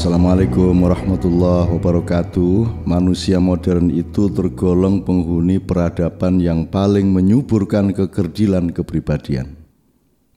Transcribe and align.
Assalamualaikum 0.00 0.72
warahmatullahi 0.80 1.76
wabarakatuh. 1.76 2.88
Manusia 2.88 3.36
modern 3.36 3.92
itu 3.92 4.32
tergolong 4.32 5.04
penghuni 5.04 5.60
peradaban 5.60 6.40
yang 6.40 6.64
paling 6.64 7.04
menyuburkan 7.04 7.92
kekerdilan 7.92 8.72
kepribadian. 8.72 9.60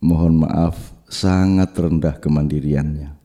Mohon 0.04 0.44
maaf, 0.44 0.92
sangat 1.08 1.72
rendah 1.80 2.20
kemandiriannya. 2.20 3.16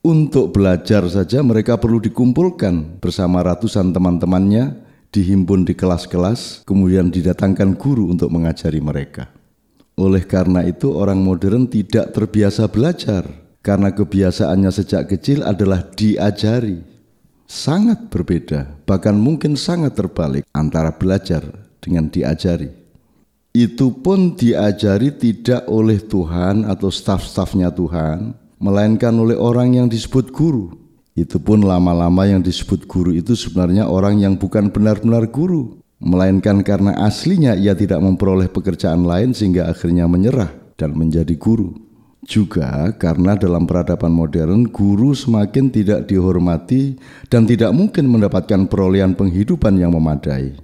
Untuk 0.00 0.56
belajar 0.56 1.04
saja 1.04 1.44
mereka 1.44 1.76
perlu 1.76 2.00
dikumpulkan 2.00 2.96
bersama 2.96 3.44
ratusan 3.44 3.92
teman-temannya, 3.92 4.80
dihimpun 5.12 5.68
di 5.68 5.76
kelas-kelas, 5.76 6.64
kemudian 6.64 7.12
didatangkan 7.12 7.76
guru 7.76 8.08
untuk 8.08 8.32
mengajari 8.32 8.80
mereka. 8.80 9.28
Oleh 10.00 10.24
karena 10.24 10.64
itu 10.64 10.96
orang 10.96 11.20
modern 11.20 11.68
tidak 11.68 12.16
terbiasa 12.16 12.72
belajar 12.72 13.43
karena 13.64 13.88
kebiasaannya 13.96 14.68
sejak 14.68 15.08
kecil 15.08 15.40
adalah 15.40 15.80
diajari. 15.96 16.84
Sangat 17.48 18.12
berbeda, 18.12 18.84
bahkan 18.84 19.16
mungkin 19.16 19.56
sangat 19.56 19.96
terbalik 19.96 20.44
antara 20.52 20.92
belajar 20.92 21.44
dengan 21.80 22.12
diajari. 22.12 22.68
Itu 23.54 23.94
pun 24.04 24.36
diajari 24.36 25.14
tidak 25.16 25.64
oleh 25.70 26.02
Tuhan 26.02 26.68
atau 26.68 26.90
staf-stafnya 26.92 27.72
Tuhan, 27.72 28.36
melainkan 28.60 29.14
oleh 29.16 29.38
orang 29.38 29.78
yang 29.78 29.86
disebut 29.88 30.28
guru. 30.34 30.74
Itu 31.14 31.38
pun 31.38 31.62
lama-lama 31.62 32.26
yang 32.26 32.42
disebut 32.42 32.90
guru 32.90 33.14
itu 33.14 33.38
sebenarnya 33.38 33.86
orang 33.86 34.18
yang 34.18 34.34
bukan 34.34 34.74
benar-benar 34.74 35.30
guru, 35.30 35.78
melainkan 36.02 36.66
karena 36.66 36.98
aslinya 37.06 37.54
ia 37.54 37.78
tidak 37.78 38.02
memperoleh 38.02 38.50
pekerjaan 38.50 39.06
lain 39.06 39.30
sehingga 39.30 39.70
akhirnya 39.70 40.10
menyerah 40.10 40.50
dan 40.74 40.90
menjadi 40.98 41.38
guru. 41.38 41.93
Juga 42.24 42.88
karena 42.96 43.36
dalam 43.36 43.68
peradaban 43.68 44.10
modern 44.10 44.66
guru 44.72 45.12
semakin 45.12 45.68
tidak 45.68 46.08
dihormati 46.08 46.96
dan 47.28 47.44
tidak 47.44 47.70
mungkin 47.76 48.08
mendapatkan 48.08 48.64
perolehan 48.64 49.12
penghidupan 49.12 49.76
yang 49.76 49.92
memadai 49.92 50.56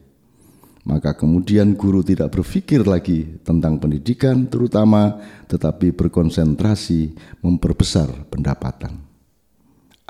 maka 0.91 1.12
kemudian 1.12 1.77
guru 1.77 2.00
tidak 2.00 2.33
berpikir 2.33 2.83
lagi 2.88 3.38
tentang 3.44 3.77
pendidikan 3.77 4.48
terutama 4.48 5.20
tetapi 5.47 5.92
berkonsentrasi 5.92 7.14
memperbesar 7.44 8.27
pendapatan. 8.33 8.98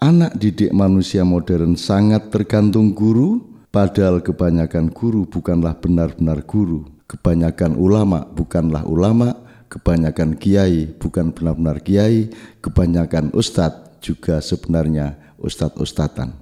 Anak 0.01 0.33
didik 0.41 0.73
manusia 0.73 1.27
modern 1.27 1.77
sangat 1.77 2.33
tergantung 2.33 2.97
guru 2.97 3.45
padahal 3.69 4.25
kebanyakan 4.25 4.89
guru 4.89 5.29
bukanlah 5.29 5.77
benar-benar 5.77 6.41
guru. 6.49 6.89
Kebanyakan 7.11 7.75
ulama 7.75 8.23
bukanlah 8.23 8.87
ulama, 8.87 9.35
kebanyakan 9.71 10.35
kiai 10.35 10.91
bukan 10.99 11.31
benar-benar 11.31 11.79
kiai, 11.81 12.29
kebanyakan 12.59 13.31
ustadz 13.33 14.03
juga 14.03 14.43
sebenarnya 14.43 15.17
ustadz-ustadzan. 15.39 16.35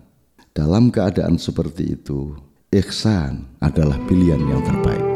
Dalam 0.57 0.91
keadaan 0.91 1.39
seperti 1.39 1.95
itu, 1.95 2.35
ihsan 2.73 3.47
adalah 3.63 4.01
pilihan 4.09 4.43
yang 4.43 4.65
terbaik. 4.65 5.07